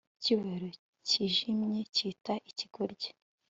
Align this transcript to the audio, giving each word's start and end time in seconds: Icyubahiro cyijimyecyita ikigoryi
Icyubahiro 0.17 0.67
cyijimyecyita 1.07 2.33
ikigoryi 2.49 3.09